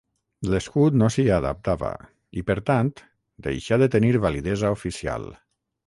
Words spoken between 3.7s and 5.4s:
de tenir validesa oficial.